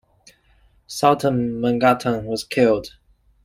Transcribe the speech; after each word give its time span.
Sultan 0.87 1.61
Mangatung 1.61 2.23
was 2.23 2.43
killed. 2.43 2.87